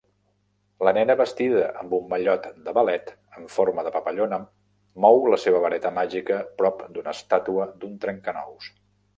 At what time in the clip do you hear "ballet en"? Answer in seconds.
2.79-3.45